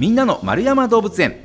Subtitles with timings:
[0.00, 1.40] みんなの丸山動物園。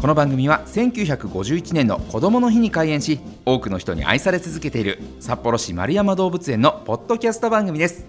[0.00, 8.06] この番組は1951年の子どもの日に開園し多くの人に愛され続けている札幌市丸山動物園のポッドキャスト番組です。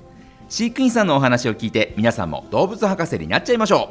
[0.50, 3.90] 飼育員さんのお話を聞いて皆さんも動物博士になっちゃいましょ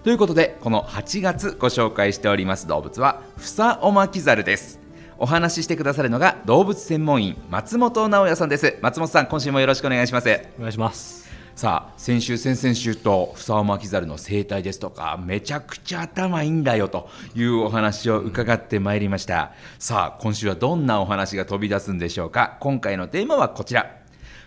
[0.00, 0.04] う。
[0.04, 4.80] ということでこの8月ご紹介しております動物はフサオマキザルです。
[5.18, 8.78] お話ししてくださるのが動物専門員松本直也さんです。
[8.80, 10.40] 松本さん今週もよろしくお願いします。
[10.56, 11.23] お願いします。
[11.56, 19.52] さあ先週先々週とフサオマキザルの生態ですとかめちゃくちゃ頭いいんだよというお話を伺ってまいりました。
[19.78, 22.56] さあ今週はどんなお話が飛び出すんでしょうか。
[22.58, 23.98] 今回のテーマはこちら。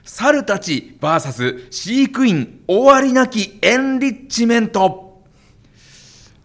[0.04, 5.24] 猿たち VS 飼育員終わりなきエンリッチメント。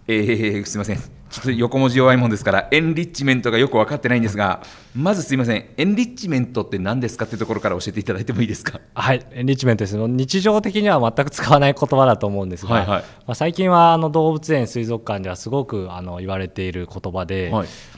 [0.06, 1.21] えー、すいません。
[1.32, 4.62] ちょっと横文字弱いもんですからエンリッチメントがよく分かってないんですが
[4.94, 5.64] まずすいません。
[5.78, 8.80] エンリッチメントって何ですかっていうところから教えていただいてもいいですか？
[8.94, 9.96] はいエンリッチメントです。
[9.96, 17.50] 日常的には全く使わない言葉だと思うんですが、はいはい、まあ、最近はあの動物園水族館ではすごくあの言われている言葉で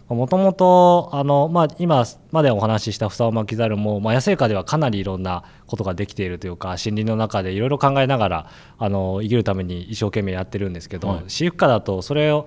[0.09, 1.11] もともと
[1.78, 12.47] 今までお話ししたフサオマキザルも、まあ、野生下ではかなりいろんなことができているというか森林の中でいろいろ考えながらあの生きるために一生懸命やってるんですけど、はい、飼育下だとそれを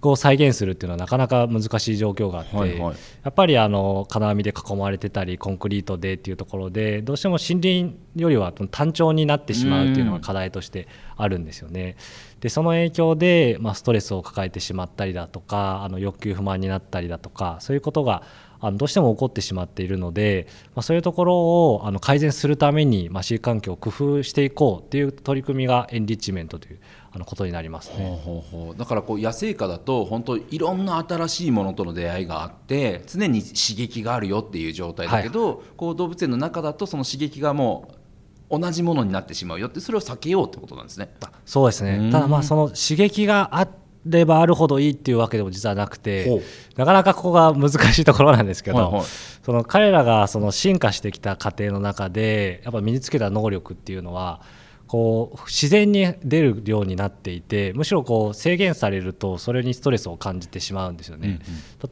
[0.00, 11.96] こう再現するっていうのはなかなか難しい状況があって、はいはい、やっぱりあの金網で囲まれてたりコンクリートでっていうところでどうしても森林よりは単調になってしまうっていうのが課題としてあるんですよね。
[12.40, 18.22] でその影響で、まあ、ストレスを抱えてしまったりだとかあの欲求不満になったりだとかそういうことが
[18.60, 21.36] あのどうしても起こってしまっているので、まあ、そういうところ
[21.74, 26.80] をあの改善するために、まあ、飼育環境を工夫していこうっていう取り組みがエンリッチメントという
[27.12, 27.96] あのことになりますね。
[27.96, 28.76] ほうほうほう。
[28.76, 37.97] だからこう野生下だと本当いろんな新しいものとの出会いがあって常に刺激があるよっていう状態だけど、はい、こう動物園の中だとその刺激がもう
[38.50, 41.10] 同じものになってしまうよってそれを避けようってことなんですね。
[41.44, 42.10] そうですね。
[42.10, 43.68] ただまあその刺激があ
[44.06, 46.42] ればあるほどいいっていうわけでも実はなくて
[46.76, 49.04] なかなかここが難しいところなんですけど、はいはい、
[49.42, 54.40] その彼らがその進化してきた過程の中でやっぱ身につけた能力っていうのは
[54.86, 61.28] こう自然に出るようになっていてむしろこう制限されるとそれにストレスを感じてしまうんですよね。
[61.28, 61.40] うんうん、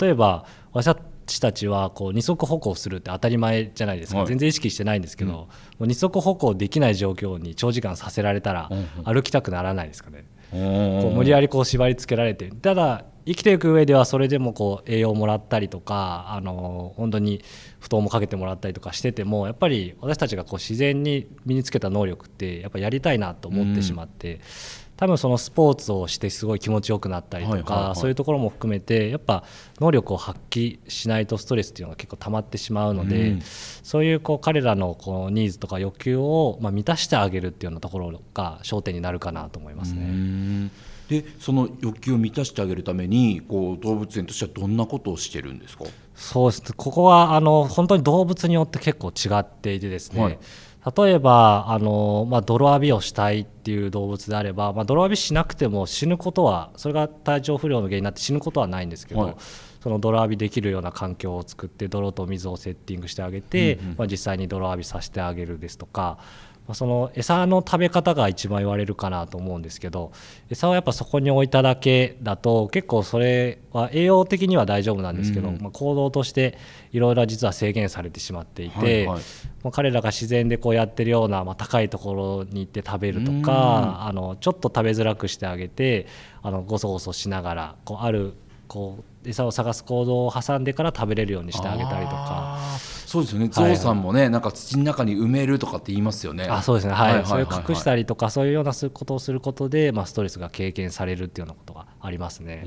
[0.01, 0.97] 例えば私
[1.41, 5.49] たちはこう二足歩行するって当たり前じゃないですか、はい、全然意識してないんですけど、うん、も
[5.81, 8.71] う二足歩行できない状況に長時間させられたら
[9.05, 10.25] 歩きたくならないですかね。
[10.51, 17.43] こう無理やりこう縛り付けられてただ生きていく上ではそれでもこう栄養をもらったりとかあの本当に
[17.81, 24.41] 布団もかけてもらったりとかしててもやっぱり私たちがこう自然に身につけた能力ってやっぱやりたいなと思ってしまって、
[24.97, 29.45] 多分そのスポーツをしてすごい気持ちよくなったりとか、そういうところも含めてやっぱ
[29.79, 40.71] 能力を発揮しないとストレスっていうのが結構溜まってしまうので、うん、そういうこう彼らのこうニーズとか欲求をまあ満たしてあげるっていうようなところが焦点になるかなと思いますね。
[41.11, 45.85] でその欲求を満たしてあげるためにこう動物園としてはどんなことをしてるんですか？
[46.15, 46.73] そうです。
[46.73, 50.39] ここはあの本当に動物によって結構違っていてですね、はい
[50.95, 59.37] 例えばあの、まあ、泥浴びをしたいっていう動物であれば、まあ、泥浴びしなくても死ぬことはそれが体調不良の原因になって死ぬことはないんですけど、はい、
[59.83, 66.19] その泥浴びできるような環境を作って泥と水をセッティングしてあげて、うんうん、まあ、実際に泥浴びさせてあげるですとか
[66.67, 70.13] まあ、その餌の食べ方が一番言われるかなと思うんですけど
[70.51, 76.59] 餌をやっぱそこに置いただけだと結構それは栄養的には大丈夫なんですけど、うん、まあ、行動として
[76.93, 79.23] いろいろ実は制限されてしまっていて、はいはい、
[79.63, 86.07] まあ、彼らが自然でこうやってるような、まあ、高いところに行って食べるとか、あのちょっと食べづらくしてあげて
[86.43, 88.35] あのごそごそしながらこうある
[88.67, 92.59] こう餌を探す行動を挟んでから食べれるようにしてあげたりとか。
[93.17, 96.45] そうですよね、ゾウさんもね、はい、なんか土の中に埋めるとかって言いますよね。
[96.45, 102.67] あそうですね、はい、はいそれ隠したりとか、そういうようなことをすることで、まあ、ストレスが軽減されるっていうようなことがありますね。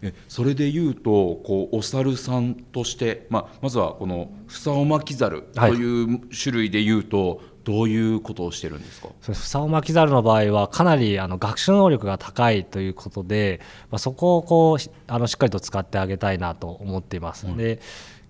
[0.00, 1.02] えそれでいうと、
[1.44, 9.08] こうお猿さんとして、まあ、まずはこのフサオマキザルという種類でいうと、はいどういうことをしてるんですか？
[9.20, 17.46] フサオマキザルの場合はかなりあの学習能力が高いということで、まあ、そこをこうあのしっかりと使ってあげたいなと思っています。
[17.46, 17.78] うん、で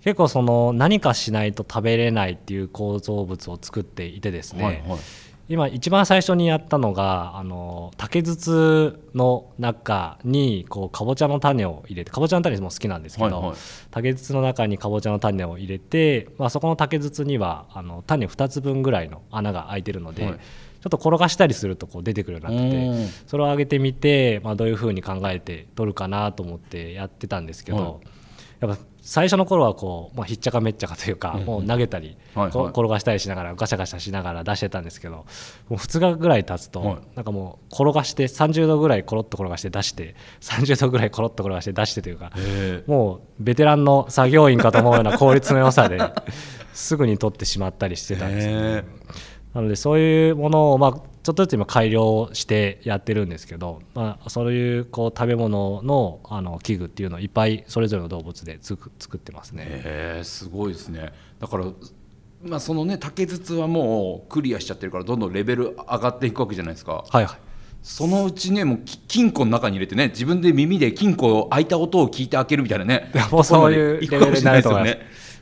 [0.02, 4.98] 結構その何かしないと食べれないっていう構造物を作っていてですね、はいはい、
[5.50, 13.56] 今一番最初にやったのがあの竹筒の中にこうかぼちゃの種を入れてかぼちゃの種も好きなんですけど、はいはい、
[13.90, 20.38] 竹筒の中にかぼちゃの種を入れて、まあ、そこの竹筒にはあの種2つ分ぐらいの穴が開いてるので、はい、ちょ
[20.86, 27.78] っと転がしたりするとこう出てくるようになっててそれを上げてみて、まあ、どういうふうに考えて取るかなと思ってやってたんですけど。
[27.78, 28.20] はい
[28.60, 35.24] やっぱ最初の頃はこう、まあ、ひっちゃかめっちゃかというか、もう投げたり、はいはい、転がしたりしながらガシャガシャしながら出してたんですけども
[35.70, 42.32] う2日ぐらい経つと、はい、なんかもう転がして30度ぐらいコロッと転がして出して30度ぐらいコロッと転がして出してというか
[42.86, 45.98] もうベテランの作業員かと思うような効率の良さで
[46.74, 48.84] すぐに取ってしまったりしてたんですね。
[49.54, 59.66] なのでそういうものを、まあ、ちょっとずつ今改良してやってるんですけど、まあ、そういうこう食べ物のあの器具っていうのをいっぱいそれぞれの動物でつく作ってますね。
[59.66, 61.66] へすごいですねだから
[62.42, 67.04] まあ、そのね竹筒はもうクリアしちゃってるからどんどんレベル上がっていくわけじゃないですか。
[67.08, 67.38] はいはい
[67.82, 74.98] そのうちねもう金庫の中に入れてね自分で耳で金庫開いた音を聞いて開けるみたいなねもうそういうレベルになると思います。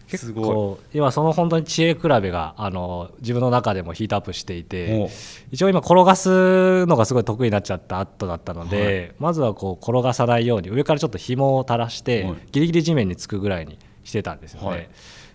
[0.09, 0.79] 結構。
[0.93, 5.11] 今その本当に知恵比べがあの自分の中でもヒートアップしていて
[5.51, 14.67] 一応今転がすのがすごい得意になっちゃった後だったので、はい、まずはこう転がさないように上からちょっと紐を垂らして、はい、ギリギリ地面につくぐらいにしてたんですよね。
[14.69, 14.89] はい、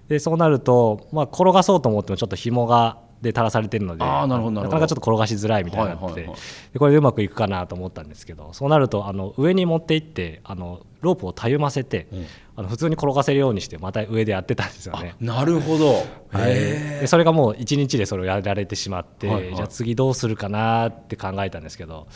[0.10, 6.30] でそうなると、まあ、転がそうと思ってもちょっと紐がで垂らされてるのでなかなかちょっと転がしづらいみたいになって、
[6.74, 12.26] でこれでうまくいくかなと思ったんですけどそうなるとあの上に持っていってあのロープをたゆませて、うん、
[12.58, 15.16] あの普通に転がせるようにしてまた上でやってたんですよね。
[15.22, 15.94] なるほど、
[16.30, 22.08] はい、でそれがもう1日でそれをやられてしまって、はいはい、じゃあ次どうするかなって考えたんですけど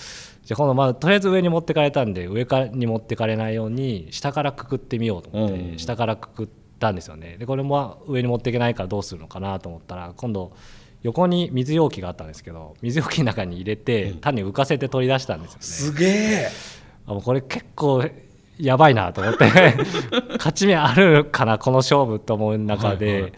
[0.44, 6.48] じゃあ今度まあとりあえず上に持ってかれたんで上からに持ってかれないように下からくくってみようと思って、うん、下からくくっ
[6.80, 7.38] たんですよね。
[7.38, 10.54] でこれも上に持っていけないからどうするのかなと思ったら今度
[11.08, 15.64] 横に水容器があったんですけど水容器の中に入れて種浮かせて取り出したんですよね。
[15.64, 16.50] すげえ。
[17.06, 18.04] あこれ結構
[18.60, 19.46] やばいなと思って。
[20.38, 23.32] 勝ち目あるかなこの勝負と思う中で、はいはい、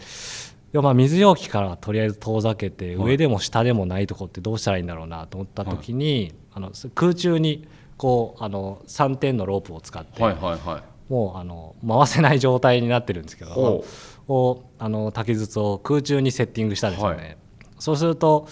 [0.73, 7.67] でまあ水容器からとりあえず遠ざけて、上でも下でもないとこってどうしたらいいんだろうなと思った時に、はい、あの空中に
[7.97, 13.83] こうあの3点のロープを使って、はいはいはい、もうあの回せない状態になってるんですけど
[14.27, 17.37] をあの竹筒を空中にセッティングしたんですよね。
[17.79, 18.47] そうすると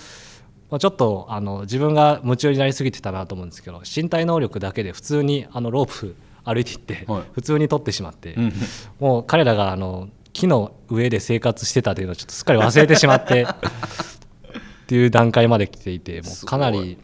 [0.80, 8.38] ちょっとあの自分が夢中になりすぎてたなと思うんですけど身体能力だけで普通にあのロープ歩いていって普通に取ってしまって、
[9.00, 16.98] もう彼らがあの木の上で生活してたというのをちょっとすっかり忘れてしまって っていう段階まで来ていてもうかなり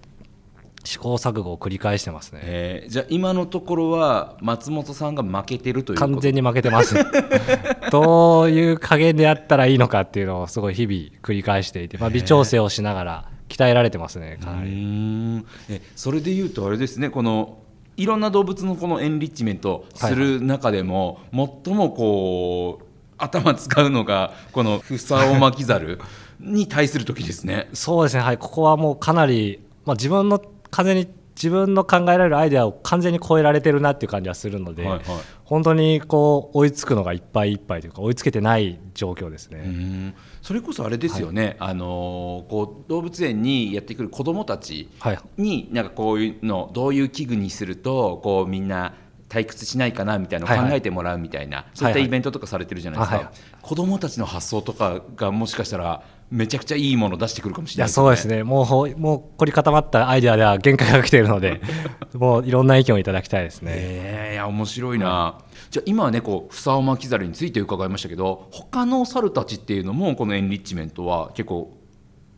[0.84, 6.96] 試行錯誤を繰り返してますね、えー、じゃあ今のところは松本さんが負けてるという完全に負けてます
[7.92, 15.46] どういう加減でやったらいいのかっていうのをすごい日々繰り返していて、まあ、微調整をしながら鍛えられてますねかなり。
[15.70, 17.60] えそれでいうとあれですねこの
[17.96, 22.86] いろんな動物のこのエンリッチメントする中でも、はい、最もこう
[23.18, 26.00] 頭使うのがこのフサオマキザル
[26.40, 27.70] に対する時ですね。
[27.74, 28.24] そうですね。
[28.24, 30.42] はいここはもうかなり、まあ、自分の
[30.74, 35.02] 完全に自分の考えられるアイデアを完全に超えられてるなっていう感じはするので、はいはい、
[35.46, 40.16] 本当にこう追いつくのがいっぱいいっぱいというか追いつけてない状況ですね。
[40.42, 44.90] それこそあれですよね、はい、あのこう動物園にやってくる子どもたち
[45.38, 48.94] に、なんかこういうのどういう器具にするとこうみんな
[49.34, 58.44] 退屈しないかなみたいなのを考えてもらうみたいな、はいはい、そういったイベントとかされてるじゃないですか、はいはい、子どもたちの発想とかがもしかしたらめちゃくちゃいいものを出してくるかもしれない、ね、そうですね。
[58.44, 61.62] もうもう凝り固まったアイデアでは限界が来ているので
[62.14, 63.72] もういろんな意見をいただきたいですね。
[63.74, 65.40] えー、いや面白いな、
[65.70, 71.78] じゃあ今はねこうフサオマキザルについて伺いましたけど他の猿たちっていうのもこのエンリッチメントは結構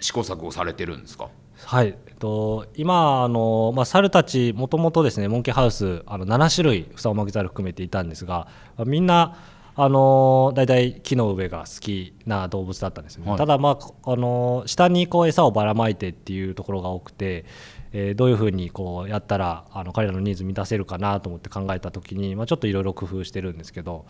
[0.02, 1.30] 試行錯誤されてるんですか？
[1.64, 1.96] はい、
[2.26, 8.48] と、今あの、まあ、猿たちもともとですねモンキーハウスあの7種類フサオマキザル含めていたんですが
[8.86, 9.38] みんな
[9.76, 17.46] あの大体木の上が好きな動物だったんですよね、はい、ただ、まああの下にこう餌をばらまいてっていうところが多くて、
[17.92, 24.06] えー、どういうふうにこうやったらあの彼らのニーズ満たせるかなと思って考えた時に、まあ、ちょっといろいろ工夫してるんですけど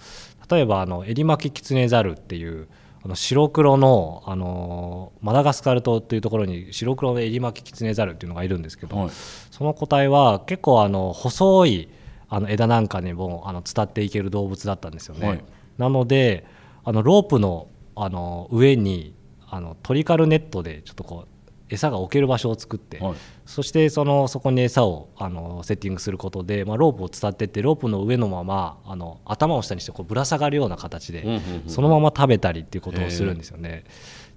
[0.50, 2.70] 例えばあのエリマキキツネザルっていう
[3.06, 9.10] あの白黒のあのマダガスカル島っていうところに白黒のエリマキキツネザルっていうのがいるんですけど、はい、
[9.52, 11.90] その個体は結構あの細い
[12.30, 15.28] あの枝なんかにもあの伝っていける動物だったんですよね。
[15.28, 15.44] はい、
[15.78, 16.48] なので
[16.84, 19.14] あのロープのあの上に
[19.48, 21.35] あのトリカルネットでちょっとこう
[21.70, 33.84] 餌が置ける場所を作って、はい、そしてそのそこに餌をあのセッティングすることで、まあ、ロープを伝ってってロープの上のままあの頭を下にしてこうぶら下がるような形で、そのまま食べたりっていうことをするんですよね。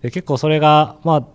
[0.03, 1.27] で結構それが、まあ、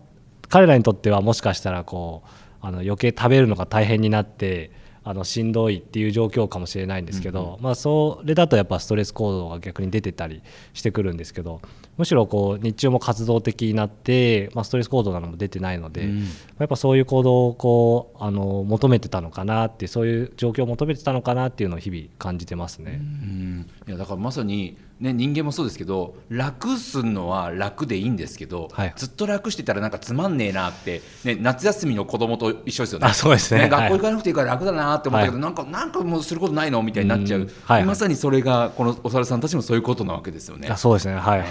[0.49, 2.29] 彼らにとってはもしかしたらこう
[2.61, 4.71] あの余計食べるのが大変になって
[5.05, 10.41] あのしんどいっていう状況かもしれないんですけど、うんうん、まあ、それだとやっぱストレス行動が逆に出てたり
[10.73, 11.61] してくるんですけど
[11.97, 16.19] むしろこう日中も活動的になって、まあ、ストレス行動なども出てないので、うん、
[16.59, 22.99] やっぱそういう行動をこうあの求めてたのかなってそういう状況を求めてたのかなっていうのを日々感じてますね。
[23.01, 33.07] うん、いやだからまさにね、人間もそうですけど楽すんのは楽でいいんですけど、はい、ずっと楽してたらなんかつまんねえなって、ね、夏休みの子供と一緒ですよね。
[33.07, 40.69] あそうですね、ね、学校行かなくていいから楽だなって思ったけど、はい、なんかなんかもうすることないのみたいになっちゃう、はい、まさにそれがこのお猿さんたちもそういうことなわけですよね。
[40.69, 41.15] あそうですね。
[41.15, 41.43] はい。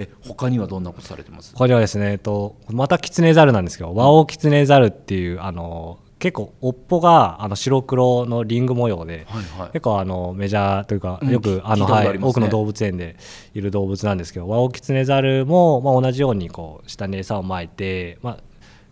[0.00, 1.52] え他にはどんなことされてます？
[1.54, 13.16] 他にはですね、えっと、またキツネザルなんですけど、ワオキツネザルっていうあの結構尾っぽがあの白黒のリング模様で、はいはい、結構あのメジャーというかよく、あの、はい、多くの動物園で
[13.54, 18.38] いる動物なんですけどワオキツネザルも、まあ、同じようにこう下に餌をまいて、まあ、っ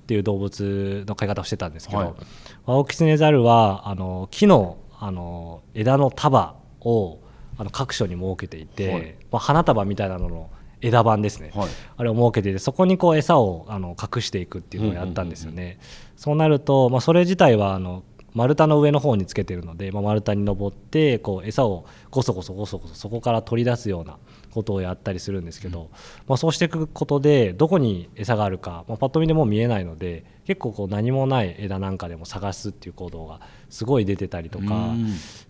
[0.07, 2.13] ていう動物の飼い方をしてたんですけど、はい、
[2.65, 7.19] ワオキツネザルはあの木のあの枝の束を
[7.59, 15.55] あの各所に設けていて、はい、まあ、花束みたいなのの枝盤ですね、はい、あれを設けていてそこにこう餌をあの隠していくっていうのをやったんですよね。
[15.55, 15.79] うんうんうんうん。
[16.17, 18.03] そうなると、まあ、それ自体はあの
[18.37, 24.19] 丸太の上の方につけてるので、まあ、丸太に登ってこう餌をごそごそごそごそそこから取り出すような
[24.51, 25.89] ことをやったりするんですけど、うん、
[26.29, 33.41] まあ、そうしていくことでどこに餌があるか、まあ、パッと見でも見えないので結構こう何もない枝なんかでも探すっていう行動が
[33.71, 35.07] すごい出てたりとか、うん、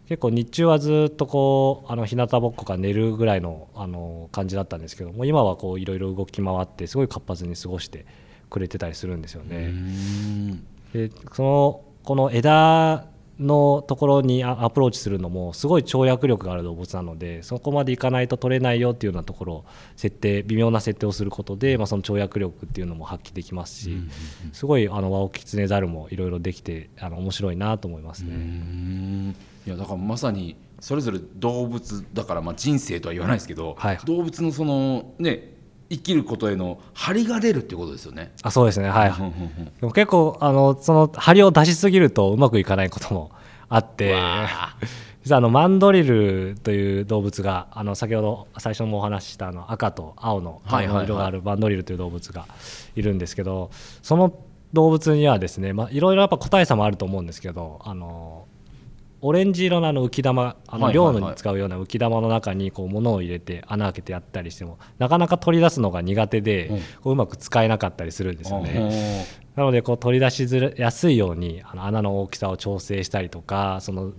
[0.08, 8.06] 結構日中はずっとこうあの日向ぼっこが寝るぐらいのあの感じだったんですけども今はこういろいろ動き回ってすごい活発に過ごして
[8.48, 9.74] くれてたりするんですよね。
[10.92, 13.04] でそのこの枝
[13.40, 19.64] のところにアプローチするのもすごい跳躍力がある動物なのでそこまでいかないと取れないよっていうようなところを
[19.96, 23.98] 設定微妙な設定をすることで、まあ、その跳躍力っていうのも発揮できますし、
[24.52, 29.34] すごいあのワオキツネザルもいろいろできてあの面白いなと思いますね。
[29.66, 35.55] いやだからまさにそれぞれ動物だからまあ人生とは言わないですけど、はい、動物のそのね
[35.88, 38.32] 生きることへの張りが出るっていうことですよね。
[38.42, 39.12] あそうですねはい。
[39.80, 43.30] でも結構あのその張りを出しすぎるとうまくいかないことも
[43.68, 44.16] あって。
[45.26, 52.46] 実はあのマンドリルという動物があの先ほど最初もお話ししたあの赤と青の色があるマンドリルという動物が
[52.94, 54.38] いるんですけどその
[54.72, 58.46] 動物にはですねまあいろいろやっぱ個体差もあると思うんですけどあの
[59.20, 66.70] オレンジ色のあの浮き玉あの漁に使うような浮き玉の中にこう物を入れて穴開けてやったりしてもなかなか取り出すのが苦手で、
[67.02, 69.26] こううまく使えなかったりするんですよね。
[69.56, 74.12] なのでこう取り出しやすいようにあの穴の大きさを調整したりとかその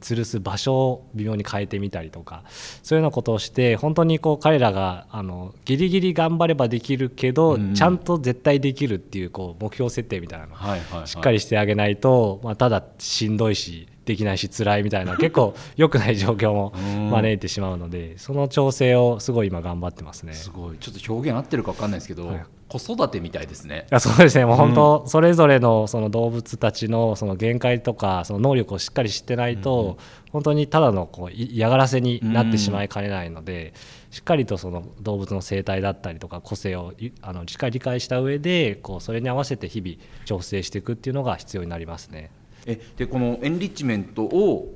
[0.00, 2.44] 吊るす場所を微妙に変えてみたりとか
[2.82, 16.72] そういうようなことをして本当にこう彼らがあのギリギリ頑張ればできるけど、うん、ちゃんと絶対できるっていうこう目標設定みたいなのをしっかりしてあげないと、まあ、ただしんどいしできないし辛いみたいな 結構良くない状況も
[17.10, 20.32] 招いてしまうのでその調整をすごい今頑張ってますね。
[20.32, 20.78] すごい。
[20.78, 23.86] ちょっと表現合ってるか分かんないですけど、はい、子育てみたいですね。
[23.90, 24.46] いやそうですね。
[24.46, 29.98] もう本当、それぞれのその動物たちのその限界とかその能力をしっかり知ってないと、
[30.32, 33.74] 本当にただのこう嫌がらせになってしまいかねないので、
[34.10, 42.30] しっかりとその動物の生態だったりとか個性をあのしっかり理解した上でこうそれに合わせて日々調整していくっていうのが必要になりますね。
[42.66, 44.74] えでこのエンリッチメントを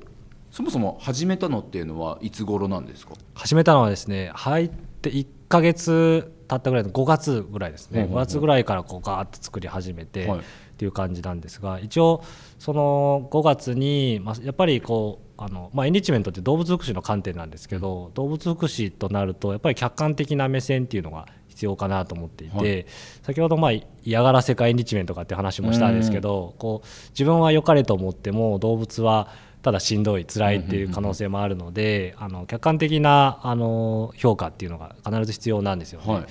[0.51, 3.13] そもそも始めたのっていうのはいつ頃なんですか？
[3.35, 10.29] 始めたのはですね入って1か月経ったぐらいの5月ぐらいですね、5月ぐらいからこうガーッと作り始めて、っ
[10.77, 12.23] ていう感じなんですが一応
[12.59, 22.85] その5月に、まあ、やっぱりこうあの、まあ、エンリッチメントって動物福祉の観点なんですけど動物福祉となるとやっぱり客観的な目線っていうのが必要かなと思っていて、はい、
[23.23, 23.71] 先ほどまあ
[24.03, 29.29] 嫌がらせかエンリッチメントかって話もしたんですけど、こう自分は良かれと思っても動物は
[29.63, 36.13] ただしんどい辛いっていう可能性もあるので、あの客観的なあの評価っていうのが必ず必要なんですよね。
[36.13, 36.25] はい。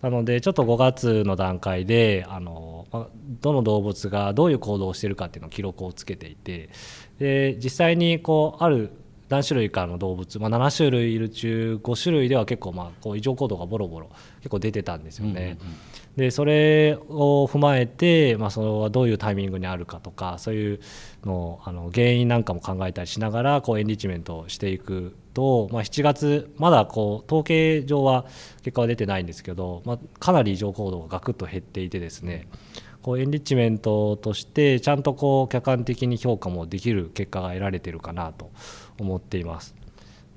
[0.00, 2.86] なのでちょっと5月の段階であの
[3.42, 6.70] どの動物がどういう行動をしているかっていうのを記録をつけていて
[7.18, 8.90] で実際にこうある
[9.30, 14.10] 何種類かの動物、まあ、7種類いる中5種類では結構まあこう異常行動がボロボロ
[14.40, 15.58] 結構出てたんですよね。
[15.60, 15.76] うんうんうん、
[16.16, 20.80] でそれを踏まえて、まあ、それはどういうタイミングにあるかとかそういう
[21.24, 28.26] のあの原因なんかも考えたりしながらこうエンリッチメントをしていくと、まあ、7月まだこう統計上は
[28.62, 32.48] 結果は出てないんですけど、まあ、かなり異常行動がガクッと減っていてですね
[33.02, 38.50] こうエンリッチメントとしてちゃんとこう客観的に評価もできる結果が得られてるかなと
[38.98, 39.74] 思っています。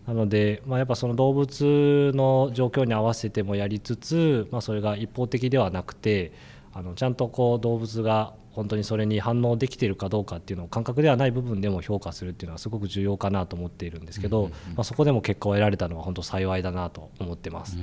[0.08, 6.34] なので、まあ、やっぱその動物の状況に合わせてもやりつつ、まあ、それが一方的ではなくて
[6.74, 17.77] あのちゃんとこう動物が本当にそれに反応できているかどうかっていうのを感覚ではない部分でも評価するっていうのはすごく重要かなと思っているんですけど、まあ、そこでも結果を得られたのは本当幸いだなと思ってます。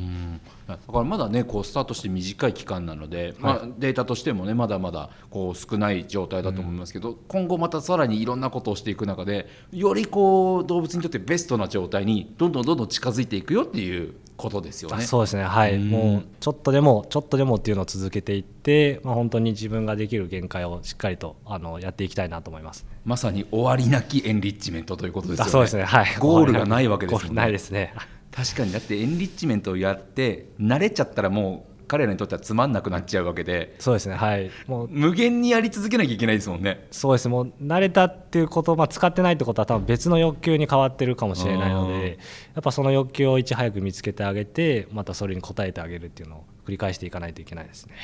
[0.68, 15.04] だからまだねこうスタートして短い期間なので、まあ、データとしてもねまだまだこう少ない状態だと思いますけど、うん、今後またさらにいろんなことをしていく中でよりこう動物にとってベストな状態にどんどんどんどん近づいていくよっていうことですよね。
[15.04, 22.87] そうですねはい、もうちょっとでもちょっとでもっていうのを続けていって、まあ、本当に自分ができる限界をしっかりとあのやっていきたいなと思います。
[23.04, 25.50] まさに終わりなきエンリッチメントということですよね。
[25.50, 26.16] そうですねはい。
[26.18, 27.35] ゴールがないわけですね。
[27.35, 27.94] ないですね。
[28.32, 33.75] 確かにだってエンリッチメントをやって慣れちゃったらもう彼らにとってはつまんなくなっちゃうわけで。
[33.80, 34.49] そうですねはい。
[34.68, 34.88] もう。
[34.88, 36.87] 無限にやり続けなきゃいけないですもんね。
[36.92, 42.18] そうですもう慣れたっていうこと、まあ、使ってないってことは多分別の欲求に変わってるかもしれないので
[42.54, 47.94] やっぱその欲求をいち早く見つけてあげてまたそれに応えてあげるっていうのを繰り返していかないといけないですね。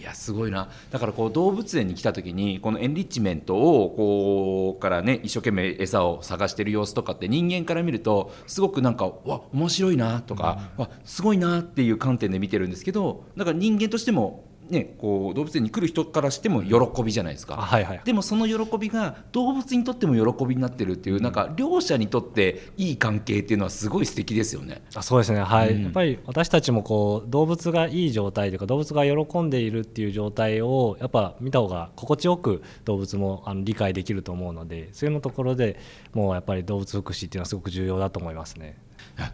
[0.00, 21.36] いやすごいなだからこう動物園に来た時にこのエンリッチメントをこうからね一生懸命餌を探してる様子とかって人間から見るとすごくなんかわ面白いなとか、うん、わすごいなっていう観点で見てるんですけどだから人間としてもね、こう動物園に来る人からしても喜びじゃないですか、はいはい、でもその喜びが動物にとっても喜びになってるっていう、うん、なん。
[21.36, 24.82] か両者にとっていい関係っていうのはすごい素敵ですよね。
[24.94, 25.40] あそうですね。
[25.40, 35.78] はい、うん、やっぱり私たちもこう動物がいい状態というか動物が喜んでいるっていう状態をやっぱ見た方が心地よく動物もあの理解できると思うのでそういうのところで
[36.14, 38.78] もうやっぱり動物福祉っていうのはすごく重要だと思いますね。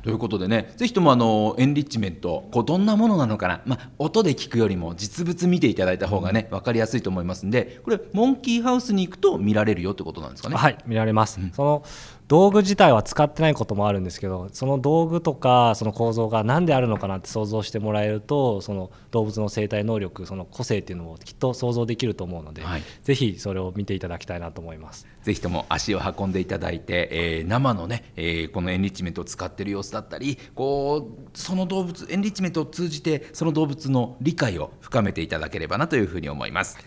[0.03, 10.57] ということでねぜひともあのエンリッチメントこうどんなものなのかな、まあ、音で聞くよりも実物見ていただいた方がね分かりやすいと思いますんでこれモンキーハウスに行くと見られるよってことなんですかね。
[10.57, 11.85] はい見られます、うん、その
[12.33, 25.07] 道具自体は使ってないこともあるんですけどその道具とかその構造が何であるのかなって想像してもらえるとその動物の生態能力その個性っていうのもきっと想像できると思うので、はい、ぜひそれを見ていただきたいなと思います。
[25.23, 36.79] ぜひとも足を運んでいただいて、えー、生のね、えー、このエンリッチメントを使っている様子だったりこうその動物エンリッチメントを通じてその動物の理解を深めていただければなというふうに思います。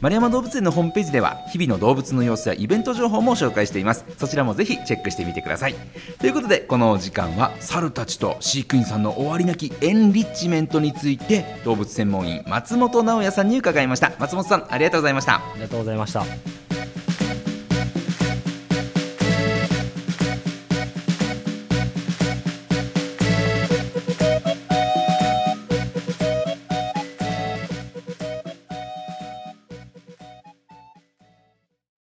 [0.00, 4.04] 丸山動物園のホームページでは日々の動物の様子やイベント情報も紹介しています。
[4.18, 5.74] そちらもぜひチェックしてみてください。
[6.18, 14.12] ということでこの時間は猿たちと飼育員さんの終わりなきエンリッチメントについて動物専門員松本直也さんに伺いました。
[14.18, 15.36] 松本さんありがとうございました。
[15.36, 16.59] ありがとうございました。